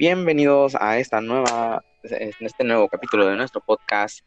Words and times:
Bienvenidos 0.00 0.74
a 0.80 0.96
esta 0.96 1.20
nueva, 1.20 1.84
en 2.04 2.32
este 2.40 2.64
nuevo 2.64 2.88
capítulo 2.88 3.26
de 3.26 3.36
nuestro 3.36 3.60
podcast 3.60 4.20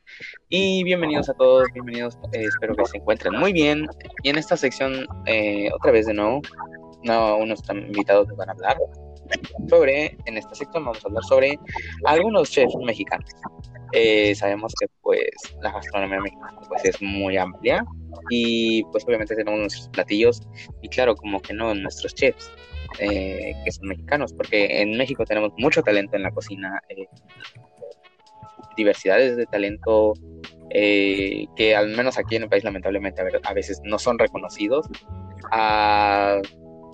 y 0.47 0.84
bienvenidos 0.84 1.29
a 1.29 1.34
todos, 1.34 1.65
bienvenidos, 1.74 2.15
eh, 2.31 2.44
espero 2.44 2.76
que 2.76 2.86
se 2.86 2.97
encuentren 2.97 3.34
muy 3.40 3.54
bien. 3.54 3.88
Y 4.22 4.29
en 4.29 4.38
esta 4.38 4.56
sección, 4.56 5.08
eh, 5.26 5.72
otra 5.74 5.92
vez 5.92 6.06
de 6.06 6.13
nuevo, 6.13 6.42
no, 7.01 7.38
unos 7.38 7.63
invitados 7.72 8.28
nos 8.28 8.38
van 8.38 8.49
a 8.49 8.51
hablar 8.51 8.78
sobre, 9.67 10.15
en 10.28 10.38
esta 10.38 10.54
sección 10.54 10.86
vamos 10.86 11.04
a 11.04 11.08
hablar 11.08 11.24
sobre 11.24 11.58
algunos 12.05 12.51
chefs 12.51 12.76
mexicanos. 12.85 13.31
Eh, 13.94 14.35
sabemos 14.35 14.76
que 14.79 14.85
pues 15.01 15.26
la 15.63 15.71
gastronomía 15.71 16.20
mexicana 16.20 16.55
pues 16.67 16.85
es 16.85 17.02
muy 17.02 17.35
amplia 17.35 17.84
y 18.30 18.84
pues 18.91 19.05
obviamente 19.05 19.35
tenemos 19.35 19.59
nuestros 19.59 19.90
platillos 19.90 20.44
y 20.84 20.90
claro 20.90 21.16
como 21.16 21.41
que 21.41 21.55
no 21.55 21.73
nuestros 21.73 22.13
chefs 22.13 22.52
eh, 22.99 23.53
que 23.63 23.71
son 23.71 23.88
mexicanos 23.88 24.33
porque 24.33 24.81
en 24.81 24.97
México 24.97 25.25
tenemos 25.25 25.51
mucho 25.57 25.81
talento 25.81 26.15
en 26.15 26.23
la 26.23 26.31
cocina 26.31 26.81
eh, 26.89 27.07
diversidades 28.75 29.38
de 29.38 29.45
talento 29.45 30.13
que 30.70 31.75
al 31.75 31.89
menos 31.89 32.17
aquí 32.17 32.35
en 32.35 32.43
el 32.43 32.49
país 32.49 32.63
lamentablemente 32.63 33.21
a, 33.21 33.53
veces 33.53 33.79
no 33.84 33.99
son 33.99 34.17
reconocidos 34.17 34.87
ah, 35.51 36.39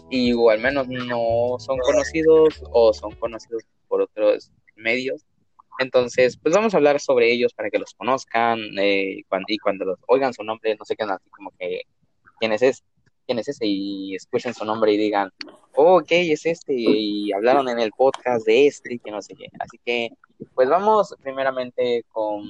y 0.10 0.34
o 0.34 0.50
al 0.50 0.60
menos 0.60 0.90
no 0.90 1.56
son 1.60 1.78
conocidos 1.80 2.62
o 2.72 2.94
son 2.94 3.12
conocidos 3.16 3.64
por 3.88 4.02
otros 4.02 4.52
medios 4.76 5.26
entonces, 5.80 6.38
pues 6.38 6.54
vamos 6.54 6.74
a 6.74 6.78
hablar 6.78 7.00
sobre 7.00 7.32
ellos 7.32 7.54
para 7.54 7.70
que 7.70 7.80
los 7.80 7.94
conozcan 7.94 8.60
eh, 8.78 9.24
y 9.48 9.58
cuando 9.58 9.86
los 9.86 10.00
oigan 10.08 10.34
su 10.34 10.44
nombre, 10.44 10.76
no 10.78 10.84
se 10.84 10.96
queden 10.96 11.12
así 11.12 11.30
como 11.30 11.52
que, 11.58 11.84
¿quién 12.40 12.52
es 12.52 12.62
ese? 12.62 12.84
¿Quién 13.26 13.40
es 13.40 13.48
ese? 13.48 13.66
Y 13.66 14.14
escuchen 14.14 14.54
su 14.54 14.66
nombre 14.66 14.92
y 14.92 14.98
digan, 14.98 15.32
oh, 15.80 16.00
ok, 16.00 16.08
es 16.12 16.46
este, 16.46 16.74
y 16.76 17.32
hablaron 17.32 17.70
en 17.70 17.80
el 17.80 17.92
podcast 17.92 18.46
de 18.46 18.68
este, 18.68 18.96
y 18.96 19.00
que 19.00 19.12
no 19.12 19.22
sé 19.22 19.34
qué. 19.36 19.48
Así 19.60 19.80
que, 19.86 20.10
pues 20.54 20.68
vamos 20.68 21.16
primeramente 21.24 22.04
con 22.12 22.44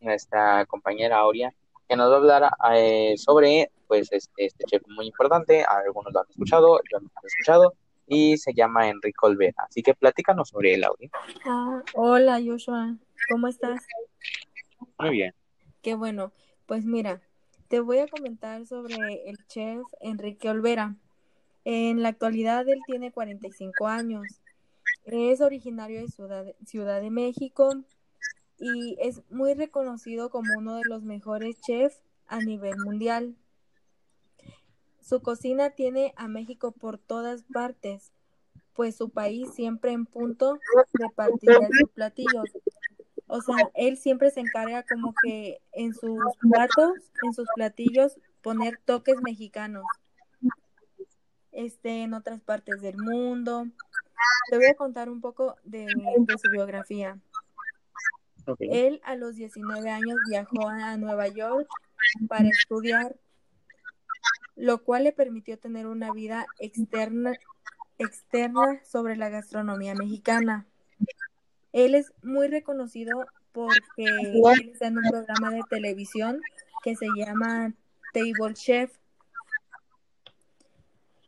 nuestra 0.00 0.66
compañera 0.66 1.16
Aurea, 1.16 1.50
que 1.88 1.96
nos 1.96 2.10
va 2.10 2.14
a 2.14 2.18
hablar 2.18 2.50
eh, 2.74 3.14
sobre, 3.16 3.70
pues, 3.88 4.12
este, 4.12 4.44
este 4.44 4.64
chef 4.64 4.82
muy 4.86 5.06
importante, 5.06 5.64
algunos 5.64 6.12
lo 6.12 6.20
han 6.20 6.26
escuchado, 6.28 6.78
yo 6.92 7.00
no 7.00 7.06
lo 7.06 7.22
he 7.22 7.26
escuchado, 7.26 7.74
y 8.06 8.36
se 8.36 8.52
llama 8.52 8.88
Enrique 8.88 9.16
Olvera. 9.22 9.64
Así 9.66 9.82
que 9.82 9.94
platícanos 9.94 10.50
sobre 10.50 10.74
el 10.74 10.84
audio. 10.84 11.08
Ah, 11.46 11.82
hola 11.94 12.38
Joshua, 12.44 12.96
¿cómo 13.30 13.48
estás? 13.48 13.80
Muy 14.98 15.10
bien. 15.10 15.34
Qué 15.80 15.94
bueno. 15.94 16.32
Pues 16.66 16.84
mira, 16.84 17.22
te 17.68 17.80
voy 17.80 17.98
a 17.98 18.08
comentar 18.08 18.66
sobre 18.66 19.28
el 19.28 19.38
chef 19.46 19.80
Enrique 20.00 20.50
Olvera. 20.50 20.96
En 21.64 22.02
la 22.02 22.08
actualidad 22.08 22.68
él 22.68 22.80
tiene 22.86 23.12
45 23.12 23.86
años. 23.86 24.26
Es 25.04 25.40
originario 25.40 26.00
de 26.00 26.08
Ciudad, 26.08 26.46
Ciudad 26.64 27.00
de 27.00 27.10
México 27.10 27.70
y 28.58 28.96
es 29.00 29.22
muy 29.30 29.54
reconocido 29.54 30.30
como 30.30 30.56
uno 30.56 30.76
de 30.76 30.82
los 30.88 31.02
mejores 31.02 31.60
chefs 31.60 32.02
a 32.26 32.38
nivel 32.38 32.76
mundial. 32.78 33.36
Su 35.00 35.20
cocina 35.20 35.70
tiene 35.70 36.14
a 36.16 36.28
México 36.28 36.72
por 36.72 36.96
todas 36.98 37.42
partes, 37.52 38.12
pues 38.72 38.96
su 38.96 39.10
país 39.10 39.52
siempre 39.52 39.92
en 39.92 40.06
punto 40.06 40.54
de 40.92 41.06
partida 41.14 41.58
de 41.58 41.68
sus 41.80 41.90
platillos. 41.90 42.48
O 43.26 43.40
sea, 43.40 43.56
él 43.74 43.96
siempre 43.96 44.30
se 44.30 44.40
encarga 44.40 44.84
como 44.84 45.12
que 45.24 45.60
en 45.72 45.94
sus 45.94 46.18
platos, 46.40 46.92
en 47.24 47.32
sus 47.32 47.48
platillos, 47.54 48.18
poner 48.42 48.78
toques 48.84 49.16
mexicanos. 49.22 49.84
Este, 51.52 52.02
en 52.02 52.14
otras 52.14 52.40
partes 52.40 52.80
del 52.80 52.96
mundo. 52.96 53.66
Te 54.50 54.56
voy 54.56 54.66
a 54.66 54.74
contar 54.74 55.08
un 55.08 55.20
poco 55.20 55.56
de, 55.64 55.86
su 55.88 56.50
biografía. 56.50 57.18
Él 58.58 59.00
a 59.04 59.14
los 59.14 59.36
19 59.36 59.88
años 59.88 60.16
viajó 60.28 60.68
a 60.68 60.96
Nueva 60.96 61.28
York 61.28 61.68
para 62.28 62.48
estudiar 62.48 63.16
lo 64.56 64.82
cual 64.82 65.04
le 65.04 65.12
permitió 65.12 65.58
tener 65.58 65.86
una 65.86 66.12
vida 66.12 66.46
externa, 66.58 67.32
externa 67.98 68.80
sobre 68.84 69.16
la 69.16 69.28
gastronomía 69.28 69.94
mexicana. 69.94 70.66
Él 71.72 71.94
es 71.94 72.12
muy 72.22 72.48
reconocido 72.48 73.26
porque 73.52 74.04
está 74.70 74.86
en 74.88 74.98
un 74.98 75.10
programa 75.10 75.50
de 75.50 75.62
televisión 75.68 76.40
que 76.84 76.96
se 76.96 77.06
llama 77.16 77.74
Table 78.12 78.54
Chef. 78.54 78.92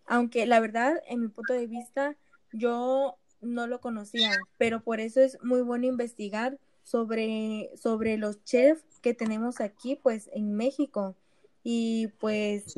Aunque 0.06 0.46
la 0.46 0.60
verdad, 0.60 1.02
en 1.08 1.20
mi 1.20 1.28
punto 1.28 1.52
de 1.52 1.66
vista, 1.66 2.16
yo 2.52 3.16
no 3.40 3.66
lo 3.66 3.80
conocía, 3.80 4.30
pero 4.58 4.80
por 4.82 5.00
eso 5.00 5.20
es 5.20 5.38
muy 5.42 5.62
bueno 5.62 5.86
investigar 5.86 6.58
sobre, 6.82 7.70
sobre 7.76 8.16
los 8.16 8.42
chefs 8.44 9.00
que 9.00 9.14
tenemos 9.14 9.60
aquí, 9.60 9.96
pues, 9.96 10.30
en 10.32 10.54
México. 10.54 11.16
Y 11.62 12.08
pues 12.20 12.74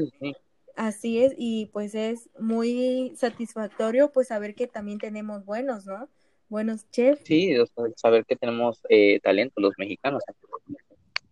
así 0.76 1.18
es, 1.18 1.34
y 1.36 1.66
pues 1.66 1.94
es 1.96 2.30
muy 2.38 3.12
satisfactorio 3.16 4.12
pues 4.12 4.28
saber 4.28 4.54
que 4.54 4.68
también 4.68 4.98
tenemos 4.98 5.44
buenos, 5.44 5.86
¿no? 5.86 6.08
Buenos 6.48 6.88
chefs. 6.90 7.22
Sí, 7.24 7.56
saber 7.96 8.24
que 8.24 8.36
tenemos 8.36 8.80
eh, 8.88 9.18
talento 9.20 9.60
los 9.60 9.74
mexicanos. 9.76 10.22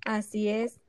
Así 0.05 0.49
es. 0.49 0.81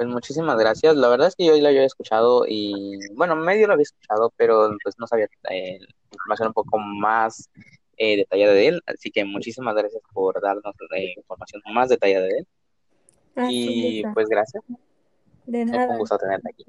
Pues 0.00 0.08
muchísimas 0.08 0.56
gracias. 0.56 0.96
La 0.96 1.08
verdad 1.08 1.28
es 1.28 1.36
que 1.36 1.44
yo 1.44 1.54
lo 1.60 1.68
había 1.68 1.84
escuchado 1.84 2.46
y, 2.48 2.98
bueno, 3.16 3.36
medio 3.36 3.66
lo 3.66 3.74
había 3.74 3.82
escuchado, 3.82 4.32
pero 4.34 4.74
pues 4.82 4.98
no 4.98 5.06
sabía 5.06 5.26
eh, 5.50 5.78
información 6.10 6.48
un 6.48 6.54
poco 6.54 6.78
más 6.78 7.50
eh, 7.98 8.16
detallada 8.16 8.54
de 8.54 8.68
él. 8.68 8.82
Así 8.86 9.10
que 9.10 9.26
muchísimas 9.26 9.74
gracias 9.74 10.02
por 10.14 10.40
darnos 10.40 10.74
eh, 10.96 11.12
información 11.18 11.60
más 11.74 11.90
detallada 11.90 12.24
de 12.24 12.38
él 12.38 12.46
y 13.50 14.02
pues 14.14 14.26
gracias. 14.30 14.64
De 15.44 15.66
nada. 15.66 15.92
Un 15.92 15.98
gusto 15.98 16.16
tenerte 16.16 16.48
aquí. 16.48 16.64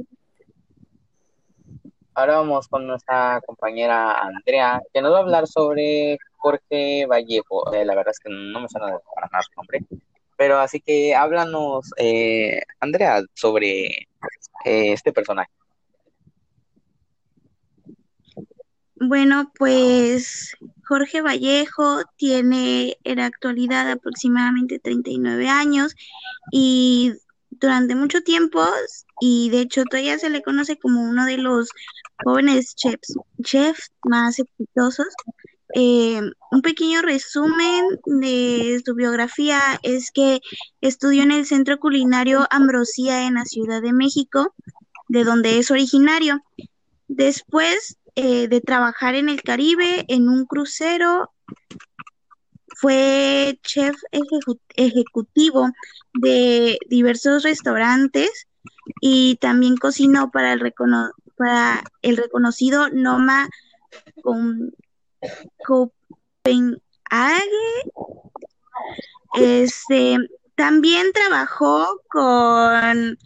Ahora 2.14 2.36
vamos 2.36 2.68
con 2.68 2.86
nuestra 2.86 3.40
compañera 3.47 4.12
Andrea, 4.12 4.81
que 4.94 5.02
nos 5.02 5.14
va 5.14 5.20
a 5.20 5.22
hablar 5.22 5.47
sobre 5.47 6.18
Jorge 6.36 7.06
Vallejo. 7.06 7.74
Eh, 7.74 7.86
la 7.86 7.96
verdad 7.96 8.12
es 8.12 8.20
que 8.20 8.30
no 8.30 8.59
me 8.59 8.68
suena 8.68 8.88
para 9.16 9.30
nada 9.31 9.41
su 9.41 9.52
nombre. 9.56 9.86
Pero 10.41 10.57
así 10.59 10.79
que 10.79 11.13
háblanos, 11.13 11.91
eh, 11.97 12.62
Andrea, 12.79 13.22
sobre 13.35 13.85
eh, 13.85 14.91
este 14.91 15.13
personaje. 15.13 15.52
Bueno, 18.96 19.52
pues 19.56 20.56
Jorge 20.88 21.22
Vallejo 21.22 22.02
tiene 22.16 22.97
en 23.03 23.19
la 23.19 23.28
actualidad 23.28 23.91
aproximadamente 23.91 24.79
39 24.79 25.47
años 25.47 25.96
y 26.52 27.13
durante 27.52 27.94
mucho 27.94 28.23
tiempo, 28.23 28.66
y 29.19 29.52
de 29.52 29.62
hecho 29.62 29.84
todavía 29.84 30.18
se 30.18 30.31
le 30.31 30.41
conoce 30.41 30.75
como 30.79 31.03
uno 31.03 31.25
de 31.25 31.38
los 31.38 31.69
jóvenes 32.23 32.73
chefs, 32.75 33.13
chefs 33.44 33.91
más 34.06 34.40
exitosos. 34.40 35.06
Eh, 35.74 36.22
un 36.52 36.62
pequeño 36.62 37.02
resumen 37.02 37.86
de 38.06 38.82
su 38.86 38.94
biografía 38.96 39.59
es 39.84 40.12
que 40.12 40.42
estudió 40.82 41.24
en 41.24 41.32
el 41.32 41.46
Centro 41.46 41.80
Culinario 41.80 42.46
Ambrosía 42.50 43.28
en 43.28 43.36
la 43.36 43.46
Ciudad 43.46 43.82
de 43.82 43.94
México, 43.94 44.54
de 45.08 45.24
donde 45.24 45.59
es 45.59 45.72
originario. 45.72 46.44
Después 47.08 47.98
eh, 48.16 48.50
de 48.50 48.59
trabajar 48.59 49.16
en 49.16 49.30
el 49.30 49.42
Caribe 49.42 50.04
en 50.09 50.28
un 50.28 50.46
crucero. 50.46 51.32
Fue 52.76 53.58
chef 53.64 53.96
ejecutivo 54.76 55.70
de 56.14 56.78
diversos 56.90 57.44
restaurantes 57.44 58.48
y 59.00 59.38
también 59.38 59.78
cocinó 59.78 60.29
para 60.32 60.52
el, 60.52 60.59
reconocido 60.59 62.90
Noma 62.90 63.47
Copenhague. 65.66 66.82
Este, 69.35 70.18
también 70.56 71.12
trabajó 71.14 72.02
con 72.09 73.18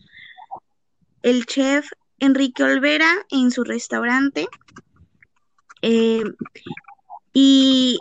el 1.23 1.45
chef 1.45 1.87
Enrique 2.19 2.63
Olvera 2.63 3.09
en 3.29 3.51
su 3.51 3.63
restaurante 3.63 4.47
eh, 5.81 6.23
y 7.33 7.99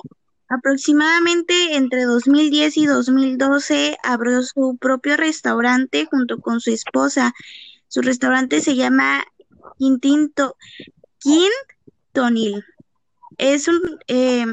aproximadamente 0.48 1.76
entre 1.76 2.04
2010 2.04 2.76
y 2.76 2.86
2012 2.86 3.98
abrió 4.02 4.42
su 4.42 4.76
propio 4.78 5.16
restaurante 5.16 6.06
junto 6.06 6.38
con 6.38 6.60
su 6.60 6.70
esposa. 6.70 7.34
Su 7.88 8.02
restaurante 8.02 8.60
se 8.60 8.76
llama 8.76 9.24
Quintinto, 9.78 10.56
Quintonil. 11.18 12.64
Es 13.38 13.68
un, 13.68 13.80
eh, 14.08 14.46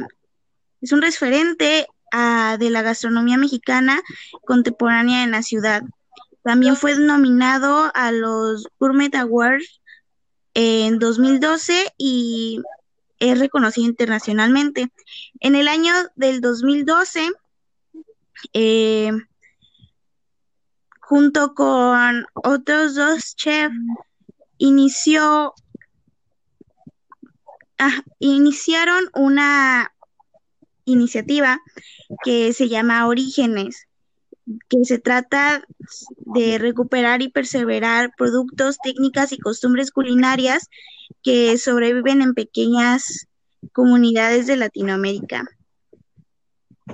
es 0.81 0.91
un 0.91 1.01
referente 1.01 1.87
a, 2.11 2.57
de 2.59 2.69
la 2.69 2.81
gastronomía 2.81 3.37
mexicana 3.37 4.01
contemporánea 4.45 5.23
en 5.23 5.31
la 5.31 5.43
ciudad. 5.43 5.83
También 6.43 6.75
fue 6.75 6.97
nominado 6.97 7.91
a 7.93 8.11
los 8.11 8.67
Gourmet 8.79 9.13
Awards 9.15 9.81
en 10.53 10.99
2012 10.99 11.93
y 11.97 12.61
es 13.19 13.39
reconocido 13.39 13.87
internacionalmente. 13.87 14.91
En 15.39 15.55
el 15.55 15.67
año 15.67 15.93
del 16.15 16.41
2012, 16.41 17.29
eh, 18.53 19.11
junto 20.99 21.53
con 21.53 22.25
otros 22.33 22.95
dos 22.95 23.35
chefs, 23.35 23.75
inició, 24.57 25.53
ah, 27.81 28.03
iniciaron 28.19 29.03
una 29.15 29.91
iniciativa 30.85 31.59
que 32.23 32.53
se 32.53 32.69
llama 32.69 33.07
Orígenes, 33.07 33.87
que 34.69 34.85
se 34.85 34.99
trata 34.99 35.63
de 36.19 36.57
recuperar 36.57 37.21
y 37.21 37.29
perseverar 37.29 38.11
productos, 38.17 38.77
técnicas 38.83 39.31
y 39.31 39.37
costumbres 39.37 39.91
culinarias 39.91 40.69
que 41.23 41.57
sobreviven 41.57 42.21
en 42.21 42.33
pequeñas 42.33 43.27
comunidades 43.73 44.47
de 44.47 44.57
Latinoamérica. 44.57 45.45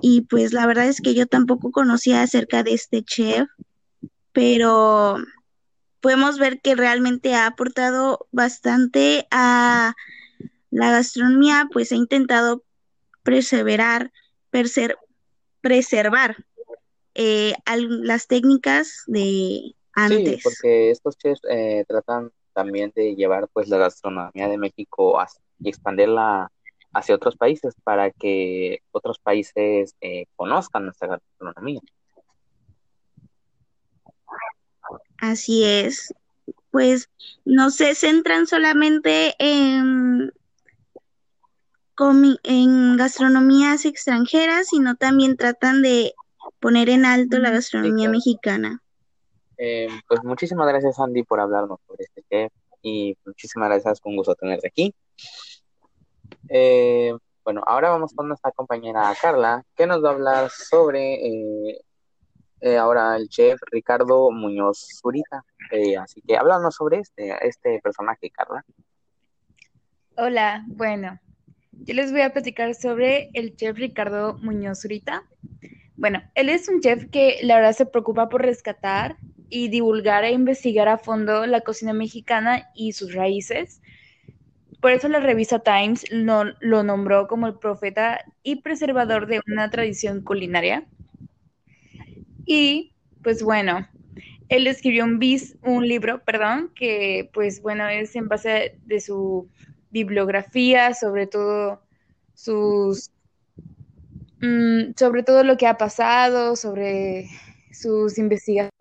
Y 0.02 0.22
pues 0.22 0.54
la 0.54 0.66
verdad 0.66 0.88
es 0.88 1.02
que 1.02 1.14
yo 1.14 1.26
tampoco 1.28 1.72
conocía 1.72 2.22
acerca 2.22 2.64
de 2.64 2.74
este 2.74 3.04
chef, 3.04 3.48
pero 4.32 5.18
podemos 6.02 6.38
ver 6.38 6.62
que 6.62 6.76
realmente 6.76 7.34
ha 7.34 7.48
aportado 7.48 8.28
bastante 8.32 9.28
a 9.32 9.96
la 10.78 10.92
gastronomía, 10.92 11.68
pues 11.72 11.92
ha 11.92 11.96
intentado 11.96 12.64
perseverar, 13.24 14.12
preservar 15.62 16.46
eh, 17.16 17.54
las 17.66 18.28
técnicas 18.28 19.04
de 19.08 19.76
antes. 19.94 20.36
Sí, 20.36 20.40
porque 20.44 20.92
estos 20.92 21.18
chefs 21.18 21.42
eh, 21.50 21.84
tratan 21.88 22.32
también 22.54 22.92
de 22.96 23.16
llevar 23.16 23.48
pues 23.52 23.68
la 23.70 23.78
gastronomía 23.78 24.48
de 24.48 24.58
México 24.58 25.20
y 25.60 25.70
expandirla 25.70 26.52
hacia 26.94 27.16
otros 27.16 27.36
países 27.36 27.74
para 27.84 28.12
que 28.12 28.82
otros 28.92 29.20
países 29.20 29.96
eh, 30.02 30.26
conozcan 30.36 30.86
nuestra 30.86 31.08
gastronomía. 31.08 31.82
Así 35.18 35.64
es. 35.64 36.14
Pues 36.70 37.10
no 37.46 37.72
se 37.72 37.96
centran 37.96 38.46
solamente 38.46 39.34
en, 39.40 40.32
en 42.44 42.98
gastronomías 42.98 43.86
extranjeras, 43.86 44.68
sino 44.70 44.96
también 44.96 45.38
tratan 45.38 45.82
de 45.82 46.14
poner 46.60 46.90
en 46.90 47.06
alto 47.06 47.40
la 47.40 47.50
gastronomía 47.50 48.10
mexicana. 48.10 48.82
Eh, 49.58 49.90
pues 50.08 50.24
muchísimas 50.24 50.68
gracias 50.68 51.00
Andy 51.00 51.24
por 51.24 51.40
hablarnos 51.40 51.80
sobre 51.88 52.04
este 52.04 52.24
chef 52.30 52.52
y 52.82 53.18
muchísimas 53.26 53.70
gracias, 53.70 54.00
un 54.04 54.16
gusto 54.16 54.36
tenerte 54.36 54.68
aquí. 54.68 54.94
Eh, 56.50 57.14
bueno, 57.44 57.62
ahora 57.66 57.90
vamos 57.90 58.14
con 58.14 58.28
nuestra 58.28 58.52
compañera 58.52 59.14
Carla, 59.22 59.64
que 59.76 59.88
nos 59.88 60.04
va 60.04 60.10
a 60.10 60.14
hablar 60.14 60.50
sobre 60.50 61.16
eh, 61.26 61.82
eh, 62.62 62.78
ahora 62.78 63.16
el 63.16 63.30
chef 63.30 63.60
Ricardo 63.72 64.32
Muñoz 64.32 65.00
Zurita. 65.02 65.44
así 66.02 66.22
que 66.22 66.38
háblanos 66.38 66.76
sobre 66.76 67.00
este, 67.00 67.36
este 67.48 67.80
personaje, 67.82 68.30
Carla. 68.30 68.64
Hola, 70.18 70.64
bueno, 70.68 71.20
yo 71.86 71.94
les 71.94 72.12
voy 72.12 72.22
a 72.22 72.34
platicar 72.34 72.76
sobre 72.76 73.30
el 73.34 73.56
chef 73.56 73.78
Ricardo 73.78 74.38
Muñoz 74.42 74.82
Zurita. 74.82 75.24
Bueno, 75.96 76.22
él 76.36 76.50
es 76.50 76.68
un 76.70 76.82
chef 76.82 77.06
que 77.10 77.40
la 77.44 77.56
verdad 77.56 77.74
se 77.74 77.86
preocupa 77.86 78.30
por 78.30 78.42
rescatar 78.42 79.18
y 79.50 79.70
divulgar 79.70 80.24
e 80.24 80.32
investigar 80.32 80.88
a 80.88 80.98
fondo 80.98 81.46
la 81.46 81.62
cocina 81.62 81.94
mexicana 81.94 82.70
y 82.76 82.94
sus 82.94 83.14
raíces. 83.14 83.82
Por 84.82 84.92
eso 84.92 85.08
la 85.08 85.20
revista 85.20 85.60
Times 85.60 86.06
lo, 86.12 86.44
lo 86.60 86.84
nombró 86.84 87.28
como 87.28 87.48
el 87.48 87.56
profeta 87.56 88.24
y 88.44 88.58
preservador 88.58 89.28
de 89.28 89.42
una 89.48 89.70
tradición 89.70 90.22
culinaria. 90.22 90.86
Y 92.46 92.94
pues 93.24 93.42
bueno, 93.44 93.88
él 94.50 94.68
escribió 94.68 95.04
un, 95.04 95.20
bis, 95.20 95.58
un 95.64 95.88
libro, 95.88 96.24
perdón, 96.24 96.72
que 96.76 97.30
pues 97.34 97.62
bueno, 97.62 97.88
es 97.90 98.16
en 98.16 98.28
base 98.28 98.78
de 98.86 99.00
su 99.00 99.50
bibliografía, 99.92 100.94
sobre 100.94 101.28
todo 101.28 101.82
sus 102.34 103.12
Mm, 104.40 104.94
sobre 104.96 105.24
todo 105.24 105.44
lo 105.44 105.58
que 105.58 105.68
ha 105.68 105.78
pasado, 105.78 106.56
sobre 106.56 107.28
sus 107.72 108.18
investigaciones. 108.18 108.72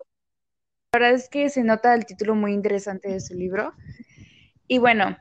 La 0.93 0.99
verdad 0.99 1.15
es 1.15 1.29
que 1.29 1.49
se 1.49 1.63
nota 1.63 1.93
el 1.95 2.05
título 2.05 2.35
muy 2.35 2.53
interesante 2.53 3.09
de 3.09 3.19
su 3.19 3.33
libro. 3.33 3.73
Y 4.67 4.77
bueno, 4.77 5.17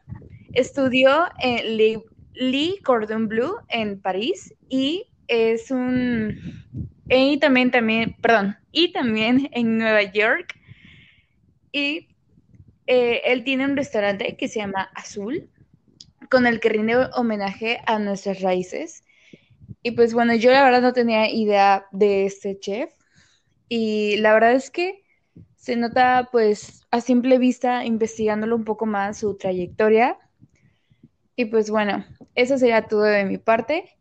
estudió 0.52 1.26
en 1.38 1.76
Le, 1.76 2.82
Cordon 2.82 3.28
Bleu 3.28 3.56
en 3.68 4.00
París 4.00 4.54
y 4.68 5.06
es 5.28 5.70
un... 5.70 6.36
Y 7.08 7.38
también, 7.38 7.70
también, 7.70 8.16
perdón, 8.20 8.56
y 8.72 8.92
también 8.92 9.48
en 9.52 9.78
Nueva 9.78 10.02
York. 10.02 10.54
Y 11.72 12.08
eh, 12.86 13.22
él 13.24 13.44
tiene 13.44 13.64
un 13.64 13.76
restaurante 13.76 14.36
que 14.36 14.48
se 14.48 14.60
llama 14.60 14.90
Azul, 14.94 15.48
con 16.30 16.46
el 16.46 16.60
que 16.60 16.68
rinde 16.68 17.08
homenaje 17.14 17.80
a 17.86 17.98
nuestras 17.98 18.40
raíces 18.40 19.04
y 19.86 19.92
pues 19.92 20.14
bueno, 20.14 20.34
yo 20.34 20.50
la 20.50 20.64
verdad 20.64 20.82
no 20.82 20.92
tenía 20.92 21.30
idea 21.30 21.86
de 21.92 22.26
este 22.26 22.58
chef 22.58 22.92
y 23.68 24.16
la 24.16 24.32
verdad 24.32 24.52
es 24.52 24.70
que 24.70 25.04
se 25.54 25.76
nota 25.76 26.28
pues 26.32 26.84
a 26.90 27.00
simple 27.00 27.38
vista 27.38 27.84
investigándolo 27.84 28.56
un 28.56 28.64
poco 28.64 28.86
más 28.86 29.18
su 29.18 29.36
trayectoria. 29.36 30.18
Y 31.36 31.44
pues 31.46 31.70
bueno, 31.70 32.04
eso 32.34 32.58
sería 32.58 32.88
todo 32.88 33.02
de 33.02 33.24
mi 33.26 33.38
parte. 33.38 33.96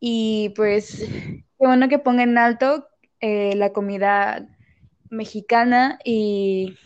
Y 0.00 0.52
pues 0.56 1.06
qué 1.08 1.44
bueno 1.58 1.88
que 1.88 2.00
ponga 2.00 2.24
en 2.24 2.36
alto 2.36 2.88
eh, 3.20 3.54
la 3.54 3.72
comida 3.72 4.48
mexicana 5.08 6.00
y 6.04 6.76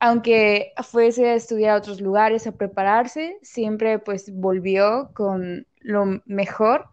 aunque 0.00 0.72
fuese 0.82 1.28
a 1.28 1.34
estudiar 1.34 1.72
a 1.72 1.78
otros 1.78 2.00
lugares, 2.00 2.46
a 2.46 2.52
prepararse, 2.52 3.38
siempre 3.42 3.98
pues 3.98 4.34
volvió 4.34 5.10
con 5.14 5.66
lo 5.80 6.22
mejor 6.24 6.86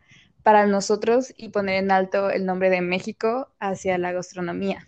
para 0.43 0.67
nosotros 0.67 1.33
y 1.37 1.49
poner 1.49 1.83
en 1.83 1.91
alto 1.91 2.29
el 2.29 2.45
nombre 2.45 2.69
de 2.69 2.81
México 2.81 3.47
hacia 3.59 3.97
la 3.97 4.11
gastronomía. 4.11 4.85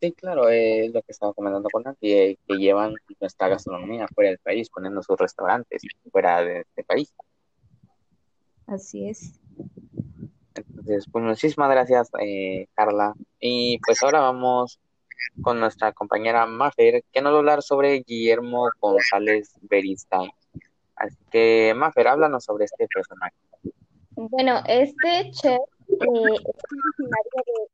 Sí, 0.00 0.12
claro, 0.12 0.48
es 0.48 0.92
lo 0.92 1.02
que 1.02 1.12
estaba 1.12 1.34
comentando 1.34 1.68
con 1.70 1.82
Nancy, 1.82 2.12
eh, 2.12 2.38
que 2.46 2.56
llevan 2.56 2.94
nuestra 3.20 3.48
gastronomía 3.48 4.06
fuera 4.14 4.30
del 4.30 4.38
país, 4.38 4.70
poniendo 4.70 5.02
sus 5.02 5.18
restaurantes 5.18 5.82
fuera 6.10 6.42
de 6.42 6.60
este 6.60 6.84
país. 6.84 7.12
Así 8.66 9.08
es. 9.08 9.40
Entonces, 10.54 11.06
pues 11.10 11.24
muchísimas 11.24 11.70
gracias, 11.70 12.10
eh, 12.20 12.66
Carla. 12.74 13.14
Y 13.40 13.78
pues 13.84 14.02
ahora 14.02 14.20
vamos 14.20 14.78
con 15.42 15.60
nuestra 15.60 15.92
compañera 15.92 16.46
Mafer, 16.46 17.04
que 17.12 17.22
nos 17.22 17.32
va 17.32 17.36
a 17.36 17.38
hablar 17.38 17.62
sobre 17.62 18.02
Guillermo 18.06 18.70
González 18.80 19.52
Beristain. 19.62 20.30
Así 20.96 21.16
que, 21.30 21.74
Mafer, 21.76 22.08
háblanos 22.08 22.44
sobre 22.44 22.64
este 22.64 22.86
personaje. 22.92 23.34
Bueno, 24.16 24.62
este 24.66 25.30
chef 25.30 25.60
eh, 25.88 25.94
es 25.94 26.00
originario 26.00 27.42
de 27.46 27.68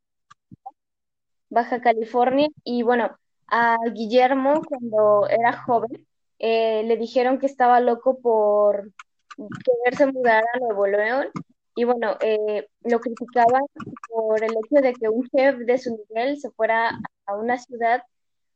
Baja 1.49 1.81
California 1.81 2.49
y 2.63 2.83
bueno, 2.83 3.17
a 3.47 3.77
Guillermo 3.93 4.61
cuando 4.67 5.27
era 5.27 5.57
joven 5.63 6.05
eh, 6.39 6.83
le 6.83 6.97
dijeron 6.97 7.39
que 7.39 7.45
estaba 7.45 7.79
loco 7.79 8.19
por 8.19 8.91
quererse 9.37 10.05
mudar 10.07 10.43
a 10.53 10.59
Nuevo 10.59 10.87
León 10.87 11.27
y 11.75 11.83
bueno, 11.83 12.17
eh, 12.21 12.67
lo 12.83 12.99
criticaban 12.99 13.63
por 14.09 14.43
el 14.43 14.51
hecho 14.51 14.81
de 14.81 14.93
que 14.93 15.09
un 15.09 15.27
chef 15.29 15.57
de 15.57 15.77
su 15.77 15.97
nivel 16.09 16.39
se 16.39 16.49
fuera 16.51 16.89
a 16.89 16.99
una 17.33 17.57
ciudad 17.57 18.03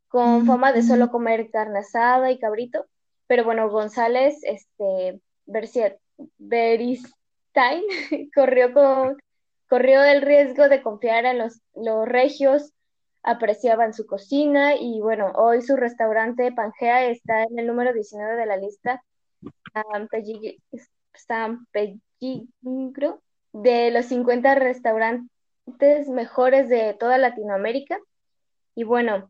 con 0.07 0.45
fama 0.45 0.71
de 0.73 0.83
solo 0.83 1.09
comer 1.11 1.49
carne 1.51 1.79
asada 1.79 2.31
y 2.31 2.39
cabrito, 2.39 2.85
pero 3.27 3.43
bueno, 3.43 3.69
González, 3.69 4.39
este, 4.43 5.21
Beristain, 6.38 7.13
corrió, 8.35 8.73
con, 8.73 9.17
corrió 9.67 10.03
el 10.03 10.21
riesgo 10.21 10.67
de 10.67 10.81
confiar 10.81 11.25
en 11.25 11.38
los, 11.38 11.61
los 11.75 12.07
regios, 12.07 12.73
apreciaban 13.23 13.93
su 13.93 14.05
cocina 14.05 14.75
y 14.75 14.99
bueno, 15.01 15.31
hoy 15.35 15.61
su 15.61 15.75
restaurante 15.75 16.51
Pangea 16.51 17.05
está 17.05 17.43
en 17.43 17.59
el 17.59 17.67
número 17.67 17.93
19 17.93 18.35
de 18.35 18.45
la 18.45 18.57
lista. 18.57 19.03
De 23.53 23.91
los 23.91 24.05
50 24.07 24.55
restaurantes 24.55 25.29
mejores 26.09 26.69
de 26.69 26.95
toda 26.99 27.17
Latinoamérica. 27.17 27.99
Y 28.79 28.86
bueno, 28.86 29.29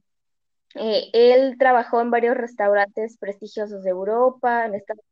eh, 0.75 1.09
él 1.11 1.55
trabajó 1.57 2.01
en 2.01 2.11
varios 2.11 2.37
restaurantes 2.37 3.17
prestigiosos 3.17 3.81
de 3.83 3.89
Europa, 3.89 4.67
Estados 4.67 5.03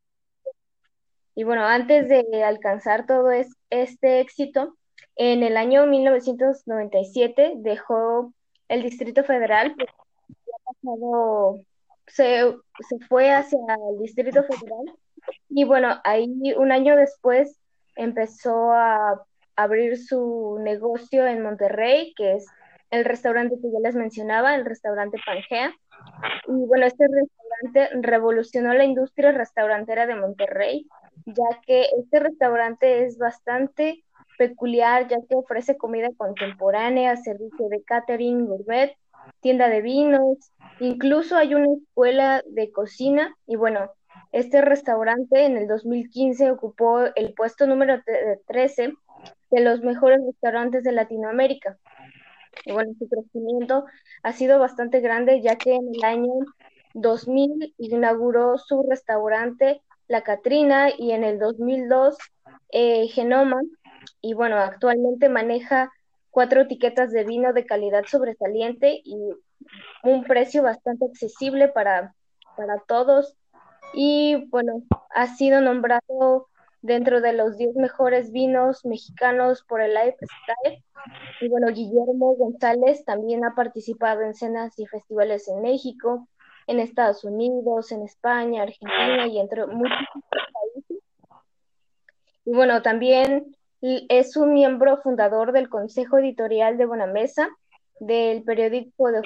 y 1.34 1.42
bueno, 1.42 1.64
antes 1.64 2.08
de 2.08 2.44
alcanzar 2.44 3.04
todo 3.04 3.32
este 3.32 4.20
éxito, 4.20 4.76
en 5.16 5.42
el 5.42 5.56
año 5.56 5.86
1997 5.86 7.54
dejó 7.56 8.32
el 8.68 8.82
Distrito 8.84 9.24
Federal, 9.24 9.74
se, 12.06 12.56
se 12.88 12.98
fue 13.08 13.32
hacia 13.32 13.58
el 13.90 13.98
Distrito 13.98 14.44
Federal. 14.44 14.94
Y 15.48 15.64
bueno, 15.64 16.00
ahí 16.04 16.28
un 16.56 16.70
año 16.70 16.94
después 16.94 17.58
empezó 17.96 18.70
a 18.70 19.20
abrir 19.56 19.98
su 19.98 20.60
negocio 20.60 21.26
en 21.26 21.42
Monterrey, 21.42 22.14
que 22.16 22.34
es 22.34 22.46
el 22.90 23.04
restaurante 23.04 23.56
que 23.60 23.70
ya 23.70 23.80
les 23.82 23.94
mencionaba, 23.94 24.54
el 24.54 24.64
restaurante 24.64 25.18
Pangea. 25.24 25.74
Y 26.46 26.66
bueno, 26.66 26.86
este 26.86 27.04
restaurante 27.06 28.08
revolucionó 28.08 28.72
la 28.74 28.84
industria 28.84 29.32
restaurantera 29.32 30.06
de 30.06 30.14
Monterrey, 30.14 30.86
ya 31.26 31.60
que 31.66 31.86
este 31.98 32.20
restaurante 32.20 33.04
es 33.04 33.18
bastante 33.18 34.04
peculiar, 34.38 35.08
ya 35.08 35.18
que 35.28 35.34
ofrece 35.34 35.76
comida 35.76 36.08
contemporánea, 36.16 37.16
servicio 37.16 37.68
de 37.68 37.82
catering, 37.82 38.46
gourmet, 38.46 38.96
tienda 39.40 39.68
de 39.68 39.82
vinos, 39.82 40.52
incluso 40.80 41.36
hay 41.36 41.54
una 41.54 41.66
escuela 41.74 42.42
de 42.46 42.70
cocina 42.70 43.36
y 43.46 43.56
bueno, 43.56 43.90
este 44.32 44.60
restaurante 44.60 45.44
en 45.44 45.56
el 45.56 45.66
2015 45.66 46.50
ocupó 46.50 47.00
el 47.14 47.34
puesto 47.34 47.66
número 47.66 48.02
13 48.46 48.92
de 49.50 49.60
los 49.60 49.80
mejores 49.80 50.20
restaurantes 50.24 50.84
de 50.84 50.92
Latinoamérica. 50.92 51.78
Bueno, 52.72 52.92
su 52.98 53.08
crecimiento 53.08 53.84
ha 54.22 54.32
sido 54.32 54.58
bastante 54.58 55.00
grande 55.00 55.40
ya 55.40 55.56
que 55.56 55.74
en 55.74 55.94
el 55.94 56.04
año 56.04 56.32
2000 56.94 57.74
inauguró 57.78 58.58
su 58.58 58.84
restaurante 58.88 59.82
La 60.06 60.22
Catrina 60.22 60.90
y 60.96 61.12
en 61.12 61.24
el 61.24 61.38
2002 61.38 62.16
eh, 62.72 63.08
Genoma. 63.08 63.60
Y 64.20 64.34
bueno, 64.34 64.56
actualmente 64.56 65.28
maneja 65.28 65.92
cuatro 66.30 66.62
etiquetas 66.62 67.12
de 67.12 67.24
vino 67.24 67.52
de 67.52 67.66
calidad 67.66 68.04
sobresaliente 68.06 69.00
y 69.04 69.16
un 70.02 70.24
precio 70.24 70.62
bastante 70.62 71.06
accesible 71.06 71.68
para, 71.68 72.14
para 72.56 72.78
todos. 72.86 73.36
Y 73.94 74.46
bueno, 74.50 74.82
ha 75.14 75.26
sido 75.28 75.60
nombrado 75.60 76.48
dentro 76.82 77.20
de 77.20 77.32
los 77.32 77.56
10 77.56 77.76
mejores 77.76 78.30
vinos 78.32 78.84
mexicanos 78.84 79.64
por 79.64 79.80
el 79.80 79.94
Lifestyle. 79.94 80.84
Y 81.40 81.48
bueno, 81.48 81.68
Guillermo 81.68 82.34
González 82.34 83.04
también 83.04 83.44
ha 83.44 83.54
participado 83.54 84.22
en 84.22 84.34
cenas 84.34 84.78
y 84.78 84.86
festivales 84.86 85.48
en 85.48 85.62
México, 85.62 86.28
en 86.66 86.80
Estados 86.80 87.24
Unidos, 87.24 87.92
en 87.92 88.02
España, 88.02 88.62
Argentina 88.62 89.26
y 89.26 89.38
entre 89.38 89.66
muchos 89.66 90.06
países. 90.30 91.02
Y 92.44 92.52
bueno, 92.52 92.82
también 92.82 93.56
es 93.80 94.36
un 94.36 94.54
miembro 94.54 94.98
fundador 94.98 95.52
del 95.52 95.68
Consejo 95.68 96.18
Editorial 96.18 96.76
de 96.78 96.86
Bonamesa, 96.86 97.48
del 98.00 98.42
periódico 98.44 99.10
de, 99.10 99.22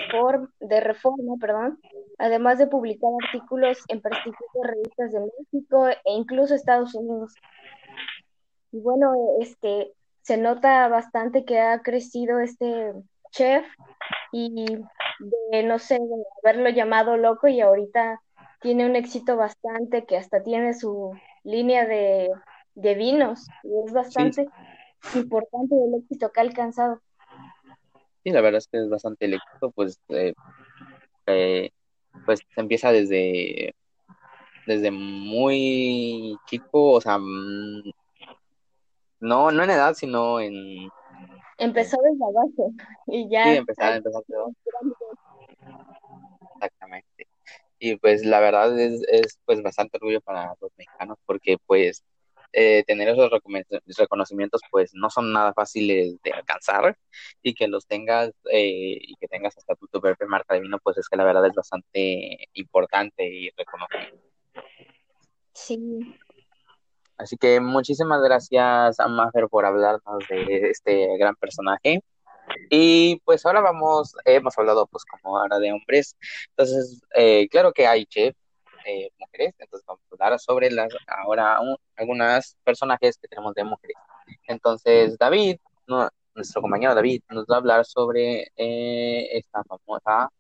de 0.61 0.81
Reforma, 0.81 1.35
perdón, 1.41 1.81
además 2.19 2.59
de 2.59 2.67
publicar 2.67 3.11
artículos 3.25 3.79
en 3.89 4.01
prestigiosas 4.01 4.63
revistas 4.63 5.13
de 5.13 5.21
México 5.21 5.89
e 5.89 6.13
incluso 6.13 6.55
Estados 6.55 6.95
Unidos. 6.95 7.35
Y 8.73 8.81
bueno, 8.81 9.13
este 9.41 9.93
se 10.23 10.37
nota 10.37 10.89
bastante 10.89 11.45
que 11.45 11.61
ha 11.61 11.83
crecido 11.83 12.39
este 12.39 12.93
chef 13.33 13.65
y 14.31 14.67
de 15.51 15.63
no 15.63 15.79
sé, 15.79 15.95
de 15.95 16.25
haberlo 16.43 16.71
llamado 16.71 17.17
loco 17.17 17.49
y 17.49 17.61
ahorita 17.61 18.21
tiene 18.61 18.87
un 18.87 18.97
éxito 18.97 19.37
bastante 19.37 20.05
que 20.07 20.17
hasta 20.17 20.43
tiene 20.43 20.75
su 20.75 21.13
línea 21.45 21.87
de, 21.87 22.31
vinos 22.75 23.47
y 23.65 23.71
es 23.85 23.93
bastante 23.93 24.49
importante 25.15 25.75
el 25.75 26.01
éxito 26.01 26.31
que 26.31 26.41
ha 26.41 26.45
alcanzado. 26.45 27.01
Sí, 28.25 28.31
la 28.31 28.41
verdad 28.41 28.59
es 28.59 28.69
que 28.69 28.79
es 28.79 28.89
bastante 28.89 29.25
el 29.25 29.35
éxito, 29.35 29.71
pues 29.73 29.99
eh, 30.09 30.35
eh, 31.27 31.71
pues 32.25 32.41
empieza 32.57 32.93
desde, 32.93 33.75
desde 34.67 34.91
muy 34.91 36.37
chico, 36.47 36.93
o 36.93 37.01
sea, 37.01 37.19
mm, 37.19 37.83
no, 39.21 39.51
no 39.51 39.65
en 39.65 39.71
edad, 39.71 39.95
sino 39.95 40.41
en... 40.41 40.89
Empezó 41.59 41.97
desde 42.03 42.25
abajo 42.25 42.73
y 43.07 43.29
ya... 43.29 43.45
Sí, 43.45 43.51
empezó, 43.57 43.83
empezó 43.83 44.25
Exactamente. 46.57 47.27
Y 47.81 47.97
pues 47.97 48.25
la 48.25 48.39
verdad 48.39 48.79
es, 48.79 49.03
es 49.09 49.41
pues 49.45 49.61
bastante 49.63 49.97
orgullo 49.97 50.21
para 50.21 50.55
los 50.61 50.71
mexicanos 50.77 51.19
porque 51.27 51.57
pues 51.67 52.05
eh, 52.53 52.85
tener 52.87 53.09
esos 53.09 53.31
reconocimientos 53.97 54.61
pues 54.71 54.91
no 54.95 55.11
son 55.11 55.33
nada 55.33 55.53
fáciles 55.55 56.21
de 56.23 56.33
alcanzar 56.33 56.97
y 57.43 57.55
que 57.55 57.69
los 57.69 57.87
tengas 57.87 58.31
eh, 58.51 58.99
y 59.01 59.15
que 59.17 59.29
tengas 59.29 59.57
hasta 59.57 59.75
tu, 59.75 59.89
propia 59.89 60.27
marca 60.27 60.55
de 60.55 60.61
vino 60.61 60.79
pues 60.83 60.99
es 60.99 61.09
que 61.09 61.17
la 61.17 61.25
verdad 61.25 61.47
es 61.47 61.55
bastante 61.55 62.49
importante 62.55 63.25
y 63.27 63.51
reconocido. 63.57 64.19
Sí. 65.55 65.79
Así 67.19 67.37
que 67.37 67.61
muchísimas 67.61 68.21
gracias 68.23 68.99
a 68.99 69.09
Mafer 69.09 69.49
por 69.49 69.65
hablarnos 69.65 70.25
de 70.29 70.71
este 70.71 71.17
gran 71.19 71.37
personaje. 71.37 72.03
Y 72.71 73.21
pues 73.25 73.47
ahora 73.47 73.61
vamos, 73.61 74.15
hemos 74.25 74.59
hablado 74.59 74.87
pues 74.87 75.05
como 75.05 75.39
ahora 75.39 75.59
de 75.59 75.73
hombres, 75.73 76.17
entonces 76.51 77.01
eh, 77.15 77.49
claro 77.49 77.73
que 77.73 77.87
hay 77.87 78.05
chef, 78.07 78.35
eh, 78.85 79.11
mujeres, 79.19 79.55
entonces 79.59 79.85
vamos 79.87 80.03
a 80.11 80.15
hablar 80.25 80.39
sobre 80.39 80.71
las 80.71 80.93
ahora 81.07 81.59
algunas 81.97 82.57
personajes 82.65 83.19
que 83.19 83.29
tenemos 83.29 83.55
de 83.55 83.65
mujeres. 83.65 83.97
Entonces 84.47 85.17
David, 85.19 85.59
nuestro 86.35 86.63
compañero 86.63 86.95
David, 86.95 87.23
nos 87.29 87.47
va 87.47 87.57
a 87.57 87.59
hablar 87.59 87.85
sobre 87.85 88.51
eh, 88.57 89.29
esta 89.33 89.63
famosa, 89.65 90.31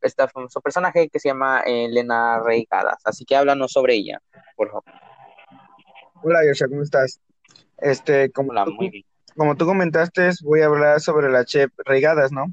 esta 0.00 0.28
famoso 0.28 0.60
personaje 0.60 1.08
que 1.08 1.18
se 1.18 1.28
llama 1.28 1.60
Elena 1.60 2.40
Reigadas. 2.40 3.00
Así 3.04 3.24
que 3.24 3.36
háblanos 3.36 3.72
sobre 3.72 3.94
ella, 3.94 4.20
por 4.56 4.68
favor. 4.68 4.84
Hola 6.22 6.44
Yosha, 6.46 6.66
¿cómo 6.68 6.82
estás? 6.82 7.20
Este, 7.78 8.30
como, 8.32 8.52
tú, 8.64 8.72
como 9.36 9.56
tú 9.56 9.66
comentaste, 9.66 10.30
voy 10.42 10.62
a 10.62 10.66
hablar 10.66 11.00
sobre 11.00 11.30
la 11.30 11.44
chef 11.44 11.70
Reigadas, 11.78 12.32
¿no? 12.32 12.46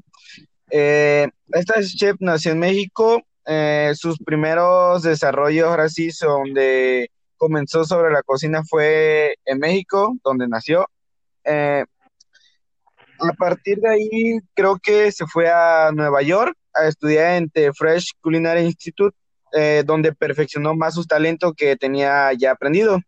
Eh, 0.70 1.28
esta 1.52 1.80
chef 1.82 2.16
nació 2.20 2.52
en 2.52 2.60
México 2.60 3.22
eh, 3.46 3.92
sus 3.94 4.18
primeros 4.18 5.02
desarrollos 5.02 5.68
ahora 5.68 5.88
sí 5.88 6.08
donde 6.20 7.10
comenzó 7.36 7.84
sobre 7.84 8.12
la 8.12 8.22
cocina 8.22 8.62
fue 8.68 9.36
en 9.44 9.58
México, 9.58 10.16
donde 10.24 10.48
nació. 10.48 10.86
Eh, 11.44 11.84
a 13.20 13.32
partir 13.34 13.78
de 13.78 13.88
ahí 13.88 14.38
creo 14.54 14.78
que 14.82 15.12
se 15.12 15.26
fue 15.26 15.48
a 15.48 15.90
Nueva 15.94 16.22
York 16.22 16.56
a 16.74 16.86
estudiar 16.88 17.36
en 17.36 17.48
The 17.50 17.72
Fresh 17.72 18.12
Culinary 18.20 18.62
Institute, 18.62 19.16
eh, 19.52 19.82
donde 19.86 20.12
perfeccionó 20.12 20.74
más 20.74 20.94
su 20.94 21.04
talento 21.04 21.52
que 21.54 21.76
tenía 21.76 22.32
ya 22.32 22.50
aprendido. 22.50 23.00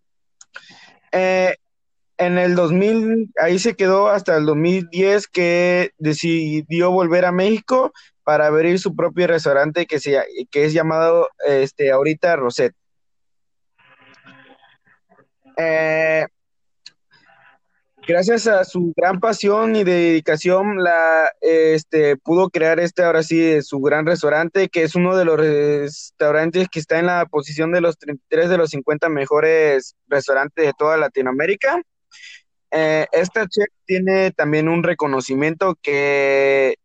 En 2.19 2.37
el 2.37 2.57
2000, 2.57 3.33
ahí 3.41 3.59
se 3.59 3.75
quedó 3.75 4.09
hasta 4.09 4.37
el 4.37 4.45
2010 4.45 5.29
que 5.29 5.93
decidió 5.99 6.91
volver 6.91 7.25
a 7.25 7.33
México 7.33 7.93
para 8.25 8.47
abrir 8.47 8.79
su 8.79 8.95
propio 8.95 9.29
restaurante 9.29 9.87
que, 9.87 10.01
se, 10.01 10.23
que 10.51 10.65
es 10.65 10.73
llamado 10.73 11.29
este, 11.47 11.93
ahorita 11.93 12.37
Roset. 12.37 12.75
Eh, 15.57 16.27
gracias 18.07 18.49
a 18.49 18.65
su 18.65 18.93
gran 18.97 19.21
pasión 19.21 19.77
y 19.77 19.85
dedicación, 19.85 20.83
la, 20.83 21.33
este, 21.41 22.17
pudo 22.17 22.51
crear 22.51 22.81
este 22.81 23.05
ahora 23.05 23.23
sí 23.23 23.63
su 23.63 23.81
gran 23.81 24.07
restaurante, 24.07 24.69
que 24.69 24.83
es 24.83 24.97
uno 24.97 25.17
de 25.17 25.25
los 25.25 25.39
restaurantes 25.39 26.69
que 26.69 26.81
está 26.81 26.99
en 26.99 27.07
la 27.07 27.27
posición 27.27 27.71
de 27.71 27.81
los 27.81 27.97
33 27.97 28.51
de 28.51 28.59
los 28.59 28.71
50 28.71 29.09
mejores 29.09 29.95
restaurantes 30.09 30.67
de 30.67 30.73
toda 30.77 30.97
Latinoamérica. 30.97 31.81
Eh, 32.71 33.07
esta 33.13 33.47
chef 33.49 33.69
tiene 33.87 34.31
también 34.31 34.69
un 34.69 34.83
reconocimiento 34.83 35.77
que 35.81 36.77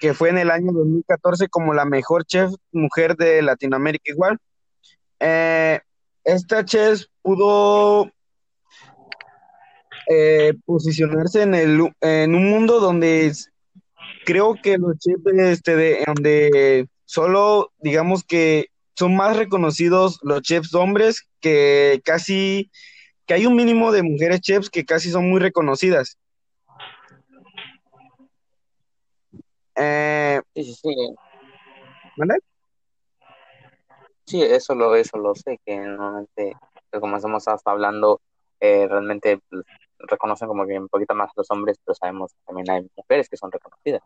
que 0.00 0.12
fue 0.12 0.28
en 0.28 0.36
el 0.36 0.50
año 0.50 0.70
2014 0.72 1.48
como 1.48 1.72
la 1.72 1.86
mejor 1.86 2.26
chef 2.26 2.50
mujer 2.72 3.16
de 3.16 3.40
Latinoamérica 3.40 4.12
igual. 4.12 4.38
Eh, 5.18 5.80
esta 6.24 6.64
chef 6.64 7.04
pudo 7.22 8.10
eh, 10.10 10.52
posicionarse 10.66 11.42
en, 11.42 11.54
el, 11.54 11.90
en 12.02 12.34
un 12.34 12.50
mundo 12.50 12.80
donde 12.80 13.32
creo 14.26 14.56
que 14.62 14.76
los 14.76 14.98
chefs 14.98 15.22
este, 15.38 15.74
de, 15.74 16.04
donde 16.06 16.88
solo 17.06 17.72
digamos 17.78 18.24
que 18.24 18.66
son 18.96 19.16
más 19.16 19.36
reconocidos 19.38 20.18
los 20.22 20.42
chefs 20.42 20.74
hombres 20.74 21.26
que 21.40 22.02
casi 22.04 22.70
que 23.26 23.34
hay 23.34 23.46
un 23.46 23.56
mínimo 23.56 23.92
de 23.92 24.02
mujeres 24.02 24.40
chefs 24.40 24.70
que 24.70 24.84
casi 24.84 25.10
son 25.10 25.28
muy 25.30 25.40
reconocidas. 25.40 26.18
Eh, 29.76 30.40
sí, 30.54 30.64
sí, 30.64 30.74
sí. 30.74 31.14
Sí, 34.26 34.42
eso 34.42 34.74
lo, 34.74 34.94
eso 34.94 35.18
lo 35.18 35.34
sé, 35.34 35.60
que 35.64 35.76
normalmente, 35.78 36.56
pues, 36.90 37.00
como 37.00 37.16
estamos 37.16 37.46
hasta 37.46 37.70
hablando, 37.70 38.20
eh, 38.60 38.86
realmente 38.88 39.38
pues, 39.50 39.64
reconocen 39.98 40.48
como 40.48 40.66
que 40.66 40.78
un 40.78 40.88
poquito 40.88 41.14
más 41.14 41.30
los 41.36 41.50
hombres, 41.50 41.78
pero 41.84 41.94
sabemos 41.94 42.32
que 42.32 42.38
también 42.46 42.70
hay 42.70 42.88
mujeres 42.96 43.28
que 43.28 43.36
son 43.36 43.52
reconocidas. 43.52 44.02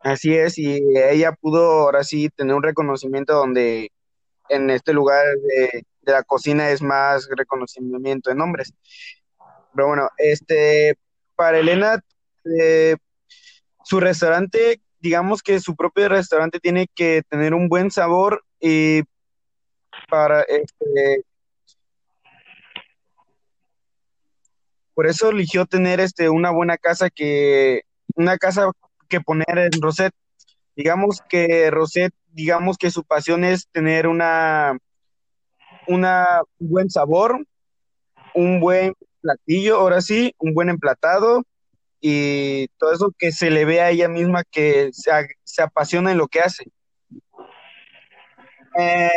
Así 0.00 0.36
es, 0.36 0.56
y 0.58 0.78
ella 0.96 1.32
pudo 1.32 1.80
ahora 1.82 2.04
sí 2.04 2.28
tener 2.28 2.54
un 2.54 2.62
reconocimiento 2.62 3.34
donde 3.34 3.90
en 4.48 4.70
este 4.70 4.92
lugar 4.92 5.24
de 5.24 5.84
de 6.06 6.12
la 6.12 6.22
cocina 6.22 6.70
es 6.70 6.80
más 6.80 7.28
reconocimiento 7.28 8.30
de 8.30 8.36
nombres. 8.36 8.72
Pero 9.74 9.88
bueno, 9.88 10.08
este, 10.16 10.96
para 11.34 11.58
Elena, 11.58 12.00
eh, 12.58 12.96
su 13.84 14.00
restaurante, 14.00 14.80
digamos 15.00 15.42
que 15.42 15.60
su 15.60 15.76
propio 15.76 16.08
restaurante 16.08 16.60
tiene 16.60 16.86
que 16.94 17.22
tener 17.28 17.52
un 17.52 17.68
buen 17.68 17.90
sabor 17.90 18.42
y 18.60 19.02
para 20.08 20.42
este, 20.42 21.24
por 24.94 25.06
eso 25.06 25.30
eligió 25.30 25.66
tener 25.66 26.00
este 26.00 26.30
una 26.30 26.50
buena 26.50 26.78
casa 26.78 27.10
que 27.10 27.82
una 28.14 28.38
casa 28.38 28.70
que 29.08 29.20
poner 29.20 29.58
en 29.58 29.82
Roset. 29.82 30.12
Digamos 30.74 31.22
que 31.28 31.70
Roset, 31.70 32.12
digamos 32.28 32.78
que 32.78 32.90
su 32.90 33.04
pasión 33.04 33.44
es 33.44 33.68
tener 33.72 34.06
una 34.06 34.78
una 35.88 36.42
un 36.58 36.70
buen 36.70 36.90
sabor, 36.90 37.44
un 38.34 38.60
buen 38.60 38.94
platillo, 39.20 39.78
ahora 39.78 40.00
sí, 40.00 40.34
un 40.38 40.54
buen 40.54 40.68
emplatado 40.68 41.42
y 42.00 42.68
todo 42.78 42.92
eso 42.92 43.12
que 43.18 43.32
se 43.32 43.50
le 43.50 43.64
ve 43.64 43.80
a 43.80 43.90
ella 43.90 44.08
misma 44.08 44.44
que 44.44 44.90
se, 44.92 45.10
se 45.44 45.62
apasiona 45.62 46.12
en 46.12 46.18
lo 46.18 46.28
que 46.28 46.40
hace. 46.40 46.64
Eh, 48.78 49.10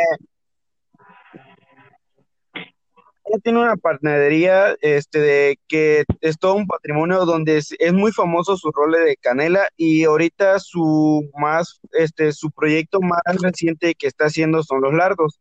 ella 3.30 3.38
tiene 3.42 3.60
una 3.60 3.76
panadería 3.76 4.74
este, 4.80 5.20
de, 5.20 5.58
que 5.68 6.04
es 6.20 6.38
todo 6.38 6.54
un 6.54 6.66
patrimonio 6.66 7.24
donde 7.24 7.58
es, 7.58 7.92
muy 7.92 8.12
famoso 8.12 8.56
su 8.56 8.70
role 8.72 8.98
de 9.00 9.16
canela 9.16 9.68
y 9.76 10.04
ahorita 10.04 10.58
su 10.58 11.30
más 11.38 11.80
este 11.92 12.32
su 12.32 12.50
proyecto 12.50 13.00
más 13.00 13.20
reciente 13.40 13.94
que 13.94 14.06
está 14.06 14.26
haciendo 14.26 14.62
son 14.62 14.80
los 14.80 14.94
lardos. 14.94 15.38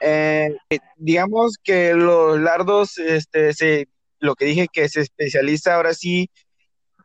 Eh, 0.00 0.56
digamos 0.96 1.56
que 1.62 1.94
los 1.94 2.40
lardos, 2.40 2.98
este, 2.98 3.52
se, 3.52 3.88
lo 4.18 4.34
que 4.34 4.46
dije 4.46 4.68
que 4.72 4.88
se 4.88 5.00
especializa 5.00 5.74
ahora 5.74 5.94
sí, 5.94 6.30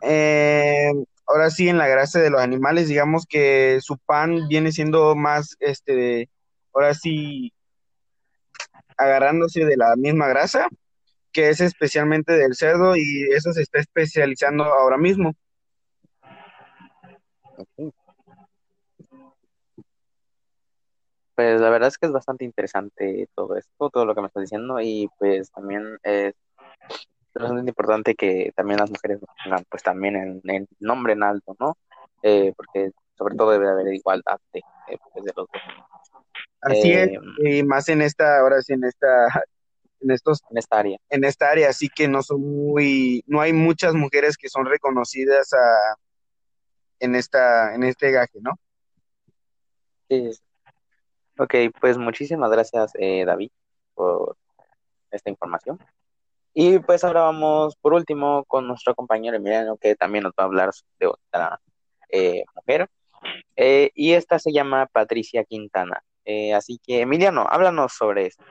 eh, 0.02 0.92
ahora 1.28 1.50
sí 1.50 1.68
en 1.70 1.78
la 1.78 1.88
grasa 1.88 2.20
de 2.20 2.30
los 2.30 2.42
animales, 2.42 2.88
digamos 2.88 3.25
que 3.28 3.80
su 3.82 3.98
pan 3.98 4.48
viene 4.48 4.72
siendo 4.72 5.16
más, 5.16 5.56
este, 5.60 6.30
ahora 6.74 6.94
sí, 6.94 7.54
agarrándose 8.98 9.66
de 9.66 9.78
la 9.78 9.96
misma 9.98 10.28
grasa, 10.28 10.68
que 11.32 11.50
es 11.50 11.60
especialmente 11.60 12.34
del 12.34 12.56
cerdo 12.56 12.96
y 12.96 13.28
eso 13.36 13.52
se 13.52 13.62
está 13.62 13.80
especializando 13.80 14.64
ahora 14.64 14.98
mismo. 14.98 15.34
Pues 21.36 21.60
la 21.60 21.70
verdad 21.70 21.89
es 21.89 21.98
que 21.98 22.06
es 22.06 22.13
bastante 22.13 22.46
interesante 22.46 23.27
todo 23.36 23.58
esto, 23.58 23.89
todo 23.89 24.06
lo 24.06 24.15
que 24.15 24.22
me 24.22 24.27
estás 24.27 24.44
diciendo 24.44 24.80
y 24.80 25.10
pues 25.20 25.51
también 25.51 25.98
es 26.04 26.34
bastante 27.34 27.70
importante 27.70 28.15
que 28.15 28.54
también 28.56 28.80
las 28.80 28.89
mujeres 28.89 29.20
pongan 29.44 29.65
pues 29.70 29.84
también 29.84 30.42
en, 30.44 30.68
nombre 30.80 31.13
en 31.13 31.24
alto, 31.24 31.56
¿no? 31.60 31.77
Eh, 32.24 32.54
porque 32.56 32.92
sobre 33.18 33.36
todo 33.36 33.51
debe 33.51 33.70
haber 33.70 33.94
igualdad 33.94 34.39
de, 34.54 34.63
pues, 34.88 35.25
de 35.25 35.34
los 35.36 35.48
dos. 35.51 35.62
Así 36.62 36.94
es, 36.94 37.10
eh, 37.10 37.58
y 37.58 37.63
más 37.63 37.89
en 37.89 38.01
esta, 38.01 38.39
ahora 38.39 38.62
sí, 38.62 38.74
en 38.74 38.86
esta, 38.86 39.27
en 40.00 40.12
estos, 40.12 40.42
en 40.50 40.58
esta 40.58 40.80
área. 40.80 40.98
En 41.10 41.24
esta 41.24 41.51
área, 41.51 41.70
así 41.70 41.89
que 41.89 42.08
no 42.08 42.24
son 42.24 42.42
muy, 42.42 43.24
no 43.27 43.42
hay 43.42 43.54
muchas 43.54 43.94
mujeres 43.94 44.38
que 44.38 44.50
son 44.50 44.65
reconocidas 44.65 45.54
a, 45.54 45.98
en 47.00 47.15
esta, 47.15 47.75
en 47.75 47.84
este 47.84 48.12
gaje, 48.12 48.39
¿no? 48.42 48.51
Sí, 50.10 50.32
Ok, 51.38 51.54
pues 51.82 51.98
muchísimas 51.98 52.50
gracias, 52.50 52.94
eh, 52.98 53.25
David, 53.25 53.50
por 53.94 54.38
esta 55.12 55.29
información. 55.29 55.77
Y 56.53 56.79
pues 56.79 57.03
ahora 57.03 57.22
vamos 57.22 57.75
por 57.75 57.94
último 57.94 58.46
con 58.46 58.68
nuestro 58.68 58.96
compañero 58.96 59.36
Emiliano, 59.36 59.75
que 59.75 59.96
también 59.96 60.24
nos 60.24 60.31
va 60.31 60.44
a 60.44 60.46
hablar 60.46 60.70
de 60.98 61.07
otra 61.07 61.59
eh, 62.09 62.46
mujer. 62.55 62.88
Eh, 63.57 63.92
y 63.96 64.14
esta 64.14 64.40
se 64.40 64.53
llama 64.53 64.86
Patricia 64.86 65.44
Quintana. 65.44 66.01
así 66.55 66.79
que, 66.86 67.01
Emiliano, 67.01 67.46
háblanos 67.50 67.92
sobre 67.92 68.27
esto. 68.27 68.44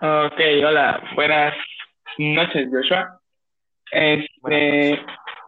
Ok, 0.00 0.40
hola, 0.66 1.02
buenas 1.14 1.54
noches, 2.16 2.68
Joshua. 2.72 3.20
Este, 3.90 5.04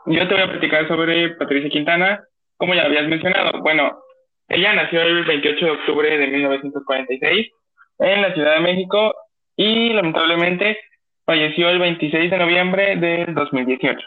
yo 0.07 0.29
te 0.29 0.35
voy 0.35 0.43
a 0.43 0.51
platicar 0.51 0.87
sobre 0.87 1.31
Patricia 1.31 1.71
Quintana. 1.71 2.23
Como 2.59 2.75
ya 2.75 2.85
habías 2.85 3.09
mencionado, 3.09 3.63
bueno, 3.63 3.99
ella 4.49 4.73
nació 4.73 5.03
el 5.03 5.25
28 5.25 5.65
de 5.65 5.71
octubre 5.71 6.19
de 6.19 6.27
1946 6.27 7.49
en 7.99 8.23
la 8.23 8.33
Ciudad 8.33 8.55
de 8.55 8.61
México 8.61 9.15
y 9.57 9.91
lamentablemente 9.91 10.79
falleció 11.27 11.69
el 11.69 11.79
26 11.79 12.31
de 12.31 12.39
noviembre 12.39 12.97
del 12.97 13.35
2018. 13.35 14.07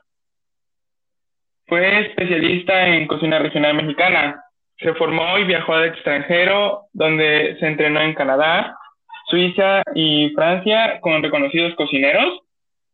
Fue 1.67 2.07
especialista 2.07 2.87
en 2.87 3.05
cocina 3.05 3.37
regional 3.37 3.75
mexicana. 3.75 4.43
Se 4.77 4.95
formó 4.95 5.37
y 5.37 5.43
viajó 5.43 5.75
al 5.75 5.85
extranjero, 5.85 6.87
donde 6.91 7.55
se 7.59 7.67
entrenó 7.67 8.01
en 8.01 8.15
Canadá, 8.15 8.75
Suiza 9.27 9.83
y 9.93 10.31
Francia 10.31 10.99
con 11.01 11.21
reconocidos 11.21 11.75
cocineros, 11.75 12.39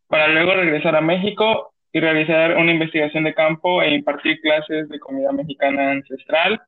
para 0.06 0.28
luego 0.28 0.52
regresar 0.54 0.94
a 0.96 1.00
México 1.00 1.72
y 1.92 2.00
realizar 2.00 2.58
una 2.58 2.72
investigación 2.72 3.24
de 3.24 3.34
campo 3.34 3.82
e 3.82 3.94
impartir 3.94 4.38
clases 4.42 4.88
de 4.90 4.98
comida 4.98 5.32
mexicana 5.32 5.92
ancestral 5.92 6.60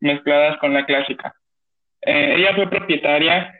mezcladas 0.00 0.58
con 0.58 0.72
la 0.72 0.84
clásica. 0.84 1.34
Eh, 2.02 2.34
ella 2.36 2.54
fue 2.54 2.68
propietaria 2.68 3.52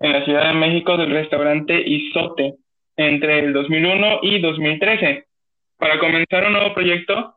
en 0.00 0.12
la 0.12 0.24
Ciudad 0.24 0.48
de 0.48 0.54
México 0.54 0.96
del 0.96 1.10
restaurante 1.10 1.80
Isote 1.80 2.54
entre 2.96 3.40
el 3.40 3.52
2001 3.52 4.20
y 4.22 4.40
2013 4.40 5.26
para 5.76 5.98
comenzar 5.98 6.46
un 6.46 6.52
nuevo 6.52 6.74
proyecto, 6.74 7.36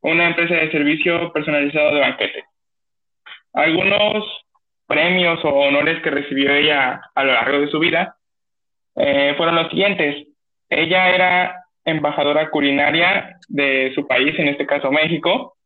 una 0.00 0.26
empresa 0.26 0.54
de 0.54 0.70
servicio 0.70 1.32
personalizado 1.32 1.94
de 1.94 2.00
banquete. 2.00 2.44
Algunos 3.52 4.24
premios 4.86 5.44
o 5.44 5.48
honores 5.48 6.02
que 6.02 6.10
recibió 6.10 6.52
ella 6.52 7.00
a 7.14 7.24
lo 7.24 7.32
largo 7.32 7.60
de 7.60 7.68
su 7.68 7.78
vida 7.78 8.16
eh, 8.94 9.34
fueron 9.36 9.56
los 9.56 9.68
siguientes. 9.68 10.26
Ella 10.68 11.10
era 11.10 11.64
embajadora 11.84 12.50
culinaria 12.50 13.38
de 13.48 13.92
su 13.94 14.06
país, 14.06 14.36
en 14.38 14.48
este 14.48 14.66
caso 14.66 14.90
México, 14.90 15.56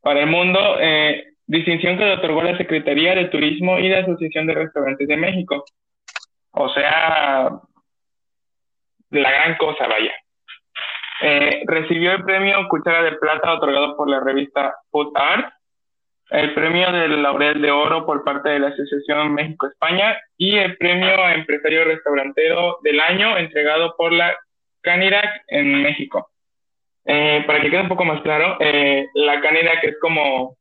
para 0.00 0.20
el 0.20 0.26
mundo, 0.26 0.76
eh, 0.80 1.24
distinción 1.48 1.96
que 1.96 2.04
le 2.04 2.12
otorgó 2.14 2.42
la 2.42 2.56
Secretaría 2.56 3.14
de 3.14 3.24
Turismo 3.26 3.78
y 3.78 3.88
la 3.88 4.00
Asociación 4.00 4.46
de 4.46 4.54
Restaurantes 4.54 5.08
de 5.08 5.16
México. 5.16 5.64
O 6.52 6.68
sea, 6.68 7.50
la 9.10 9.30
gran 9.30 9.56
cosa, 9.56 9.88
vaya. 9.88 10.12
Eh, 11.22 11.62
recibió 11.66 12.12
el 12.12 12.24
premio 12.24 12.68
Cuchara 12.68 13.02
de 13.02 13.16
Plata 13.16 13.54
otorgado 13.54 13.96
por 13.96 14.08
la 14.08 14.20
revista 14.20 14.76
Food 14.90 15.12
Art, 15.16 15.52
el 16.30 16.52
premio 16.52 16.92
del 16.92 17.22
Laurel 17.22 17.62
de 17.62 17.70
Oro 17.70 18.04
por 18.04 18.22
parte 18.22 18.50
de 18.50 18.58
la 18.58 18.68
Asociación 18.68 19.32
México-España 19.32 20.18
y 20.36 20.56
el 20.56 20.76
premio 20.76 21.24
a 21.24 21.32
Empresario 21.32 21.84
Restaurantero 21.84 22.78
del 22.82 23.00
Año 23.00 23.38
entregado 23.38 23.94
por 23.96 24.12
la 24.12 24.36
Canirac 24.82 25.44
en 25.48 25.82
México. 25.82 26.30
Eh, 27.06 27.42
para 27.46 27.62
que 27.62 27.70
quede 27.70 27.80
un 27.80 27.88
poco 27.88 28.04
más 28.04 28.20
claro, 28.20 28.58
eh, 28.60 29.06
la 29.14 29.40
Canirac 29.40 29.82
es 29.82 29.98
como 29.98 30.58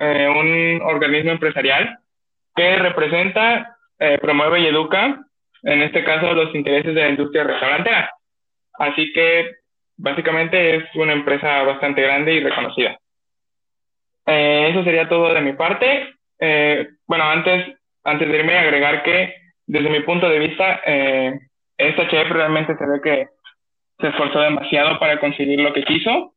eh, 0.00 0.26
un 0.28 0.80
organismo 0.82 1.30
empresarial 1.30 1.98
que 2.56 2.76
representa, 2.76 3.76
eh, 3.98 4.18
promueve 4.18 4.60
y 4.60 4.66
educa, 4.66 5.26
en 5.62 5.82
este 5.82 6.02
caso, 6.04 6.32
los 6.32 6.54
intereses 6.54 6.94
de 6.94 7.02
la 7.02 7.10
industria 7.10 7.44
restaurantera. 7.44 8.10
Así 8.78 9.12
que 9.12 9.56
básicamente 9.98 10.76
es 10.76 10.84
una 10.94 11.12
empresa 11.12 11.62
bastante 11.64 12.00
grande 12.00 12.32
y 12.32 12.40
reconocida. 12.40 12.98
Eh, 14.24 14.68
eso 14.70 14.84
sería 14.84 15.06
todo 15.06 15.34
de 15.34 15.40
mi 15.42 15.52
parte. 15.52 16.14
bueno, 17.06 17.24
antes, 17.24 17.76
antes 18.04 18.26
de 18.26 18.38
irme, 18.38 18.56
agregar 18.56 19.02
que 19.02 19.34
desde 19.66 19.90
mi 19.90 20.00
punto 20.00 20.30
de 20.30 20.38
vista, 20.38 20.80
esta 21.76 22.08
chef 22.08 22.30
realmente 22.30 22.74
se 22.74 22.86
ve 22.86 23.00
que 23.02 23.28
se 24.00 24.08
esforzó 24.08 24.40
demasiado 24.40 24.98
para 24.98 25.20
conseguir 25.20 25.60
lo 25.60 25.74
que 25.74 25.84
quiso. 25.84 26.32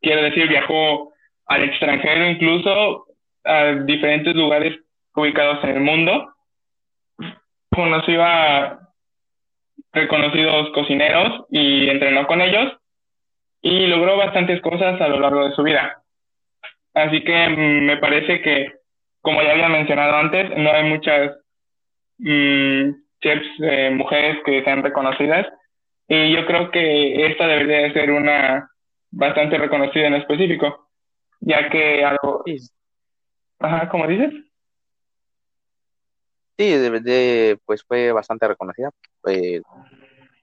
Quiero 0.00 0.22
decir, 0.22 0.48
viajó 0.48 1.13
al 1.46 1.64
extranjero, 1.64 2.30
incluso 2.30 3.06
a 3.44 3.72
diferentes 3.84 4.34
lugares 4.34 4.78
ubicados 5.14 5.62
en 5.64 5.70
el 5.70 5.80
mundo. 5.80 6.34
Conoció 7.70 8.22
a 8.24 8.78
reconocidos 9.92 10.70
cocineros 10.70 11.46
y 11.50 11.88
entrenó 11.88 12.26
con 12.26 12.40
ellos 12.40 12.72
y 13.62 13.86
logró 13.86 14.16
bastantes 14.16 14.60
cosas 14.60 15.00
a 15.00 15.08
lo 15.08 15.20
largo 15.20 15.48
de 15.48 15.54
su 15.54 15.62
vida. 15.62 16.02
Así 16.94 17.22
que 17.22 17.48
mm, 17.48 17.86
me 17.86 17.96
parece 17.96 18.40
que, 18.42 18.72
como 19.20 19.42
ya 19.42 19.52
había 19.52 19.68
mencionado 19.68 20.16
antes, 20.16 20.50
no 20.56 20.70
hay 20.70 20.84
muchas 20.84 21.32
mm, 22.18 22.90
chefs 23.20 23.46
eh, 23.62 23.90
mujeres 23.90 24.38
que 24.44 24.62
sean 24.64 24.82
reconocidas 24.82 25.46
y 26.06 26.32
yo 26.32 26.44
creo 26.46 26.70
que 26.70 27.26
esta 27.26 27.46
debería 27.46 27.78
de 27.78 27.92
ser 27.94 28.10
una 28.10 28.68
bastante 29.10 29.56
reconocida 29.56 30.08
en 30.08 30.14
específico 30.14 30.83
ya 31.44 31.68
que 31.70 32.04
algo... 32.04 32.44
Ajá, 33.58 33.88
¿cómo 33.88 34.06
dices? 34.06 34.32
Sí, 36.56 36.70
de, 36.70 37.58
pues 37.64 37.84
fue 37.84 38.12
bastante 38.12 38.46
reconocida. 38.46 38.90
Eh, 39.26 39.60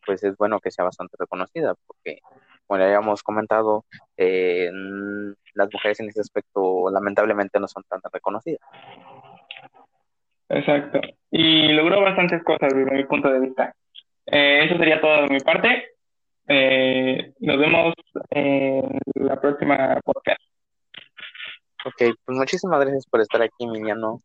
pues 0.06 0.24
es 0.24 0.36
bueno 0.38 0.60
que 0.60 0.72
sea 0.72 0.84
bastante 0.84 1.16
reconocida, 1.18 1.74
porque, 1.88 2.20
como 2.68 2.80
ya 2.80 2.86
habíamos 2.86 3.24
comentado, 3.24 3.86
eh, 4.18 4.70
las 5.54 5.70
mujeres 5.72 6.00
en 6.00 6.10
ese 6.10 6.22
aspecto 6.22 6.90
lamentablemente 6.92 7.60
no 7.60 7.68
son 7.68 7.84
tan 7.84 8.02
reconocidas. 8.12 8.60
Exacto. 10.50 11.00
Y 11.30 11.70
logró 11.70 12.02
bastantes 12.02 12.44
cosas 12.44 12.74
desde 12.74 12.92
mi 12.92 13.06
punto 13.06 13.32
de 13.32 13.40
vista. 13.40 13.74
Eh, 14.26 14.66
eso 14.66 14.78
sería 14.78 15.00
todo 15.00 15.24
de 15.24 15.30
mi 15.30 15.40
parte. 15.40 15.94
nos 17.40 17.58
vemos 17.58 17.94
en 18.32 19.00
la 19.16 19.40
próxima 19.40 20.00
podcast. 20.04 20.51
Ok, 21.84 21.96
pues 21.98 22.38
muchísimas 22.38 22.80
gracias 22.80 23.06
por 23.08 23.22
estar 23.22 23.42
aquí, 23.42 23.64
Emiliano. 23.66 24.22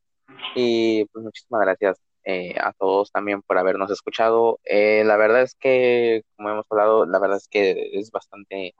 Y 0.54 1.04
pues 1.06 1.24
muchísimas 1.24 1.62
gracias 1.62 1.98
eh, 2.24 2.54
a 2.60 2.72
todos 2.72 3.10
también 3.10 3.40
por 3.42 3.56
habernos 3.56 3.90
escuchado. 3.90 4.60
Eh, 4.64 5.04
la 5.04 5.16
verdad 5.16 5.42
es 5.42 5.54
que, 5.54 6.22
como 6.36 6.50
hemos 6.50 6.66
hablado, 6.70 7.06
la 7.06 7.18
verdad 7.18 7.38
es 7.38 7.48
que 7.48 7.90
es 7.98 8.10
bastante... 8.10 8.74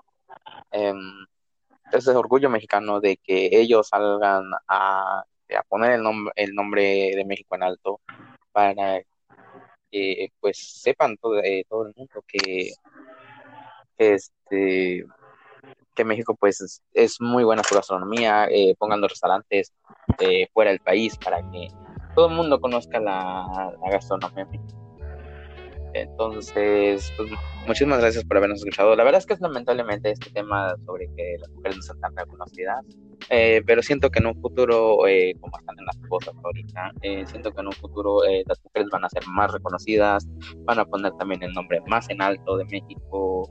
Eh, 0.73 0.95
es 1.93 2.05
de 2.05 2.17
orgullo 2.17 2.51
mexicano 2.51 3.01
de 3.01 3.17
que 3.17 3.49
ellos 3.53 3.89
salgan 3.89 4.51
a, 4.69 5.25
poner 5.69 5.93
el, 5.93 6.03
nombre 6.03 6.33
el 6.37 6.55
nombre 6.55 7.13
de 7.15 7.25
México 7.25 7.55
en 7.55 7.63
alto 7.63 8.01
para 8.53 9.01
que 9.91 10.29
pues 10.41 10.59
sepan 10.83 11.17
todo, 11.17 11.39
eh, 11.43 11.65
todo 11.69 11.87
el 11.87 11.95
mundo 11.97 12.25
que 12.27 12.73
este 13.99 15.07
que 15.97 16.05
México 16.05 16.37
pues 16.39 16.81
es, 16.93 17.21
muy 17.21 17.43
buena 17.43 17.65
su 17.65 17.75
gastronomía, 17.75 18.47
eh, 18.47 18.77
pongan 18.79 19.01
los 19.01 19.11
restaurantes 19.11 19.73
eh, 20.21 20.47
fuera 20.53 20.71
del 20.71 20.81
país 20.81 21.17
para 21.17 21.39
que 21.51 21.69
todo 22.15 22.29
el 22.29 22.35
mundo 22.35 22.61
conozca 22.61 23.01
la, 23.01 23.75
gastronomía 23.91 24.47
Entonces, 25.95 27.13
pues, 27.17 27.31
muchísimas 27.67 27.99
gracias 28.01 28.25
por 28.25 28.37
habernos 28.37 28.61
escuchado. 28.61 28.95
La 28.95 29.05
verdad 29.05 29.19
es 29.19 29.27
que 29.27 29.35
es 29.35 29.41
lamentablemente 29.41 30.11
este 30.11 30.31
tema 30.31 30.75
sobre 30.87 31.09
que 31.17 31.37
las 31.41 31.51
mujeres 31.51 31.77
no 31.79 31.83
son 31.83 32.01
tan 32.01 32.17
reconocidas, 32.17 32.85
eh, 33.31 33.63
pero 33.67 33.83
siento 33.83 34.11
que 34.11 34.21
en 34.21 34.27
un 34.27 34.41
futuro, 34.41 35.07
eh, 35.07 35.35
como 35.41 35.59
están 35.59 35.79
en 35.79 35.87
las 35.87 35.99
cosas 36.09 36.35
ahorita, 36.45 36.93
siento 37.27 37.51
que 37.53 37.61
en 37.61 37.67
un 37.67 37.73
futuro 37.73 38.21
las 38.47 38.63
mujeres 38.63 38.89
van 38.91 39.05
a 39.05 39.09
ser 39.09 39.27
más 39.27 39.53
reconocidas, 39.53 40.27
van 40.65 40.79
a 40.79 40.85
poner 40.85 41.13
también 41.19 41.43
el 41.43 41.53
nombre 41.53 41.81
más 41.87 42.09
en 42.11 42.23
alto 42.23 42.57
de 42.57 42.65
México 42.67 43.51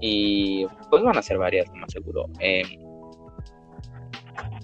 y 0.00 0.66
pues 0.90 1.02
van 1.02 1.18
a 1.18 1.22
ser 1.22 1.38
varias, 1.38 1.70
más 1.74 1.92
seguro. 1.92 2.26
Eh, 2.40 2.62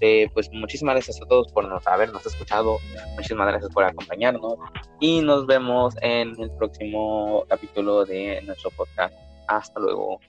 eh, 0.01 0.29
pues 0.33 0.49
muchísimas 0.51 0.95
gracias 0.95 1.21
a 1.21 1.25
todos 1.25 1.51
por 1.51 1.65
habernos 1.85 2.25
escuchado, 2.25 2.77
muchísimas 3.15 3.47
gracias 3.47 3.71
por 3.71 3.83
acompañarnos 3.83 4.55
y 4.99 5.21
nos 5.21 5.45
vemos 5.45 5.95
en 6.01 6.39
el 6.41 6.51
próximo 6.51 7.45
capítulo 7.47 8.05
de 8.05 8.41
nuestro 8.43 8.71
podcast. 8.71 9.13
Hasta 9.47 9.79
luego. 9.79 10.19